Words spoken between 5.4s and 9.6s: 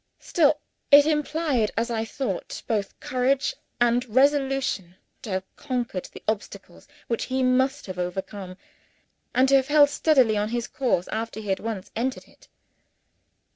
conquered the obstacles which he must have overcome, and to